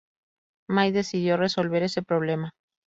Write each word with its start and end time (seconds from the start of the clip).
May 0.75 0.91
decidió 0.91 1.37
resolver 1.37 1.83
ese 1.83 2.01
problema. 2.01 2.55